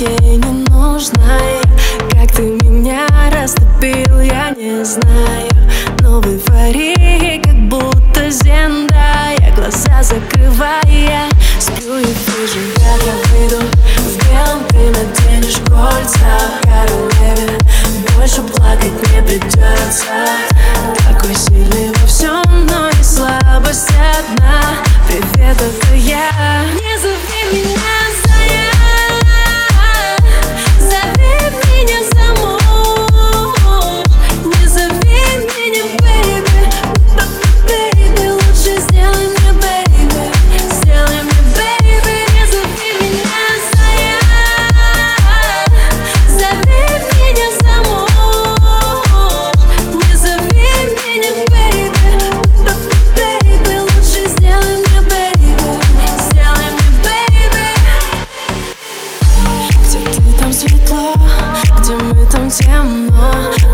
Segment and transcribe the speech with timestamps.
[0.00, 1.60] ей ненужной
[2.12, 2.69] Как ты мне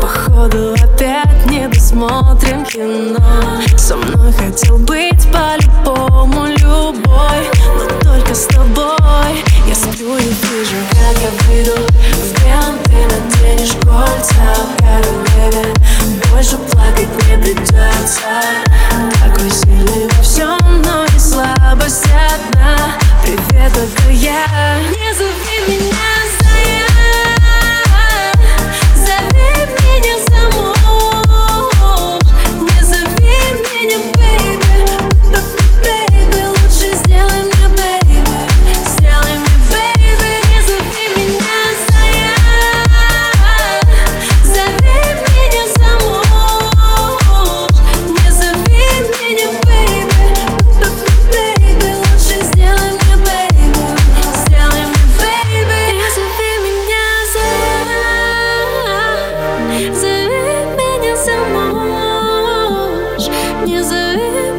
[0.00, 3.18] Походу опять не досмотрим кино.
[3.76, 7.51] Со мной хотел быть по-любому любой.
[63.66, 64.51] не завершен.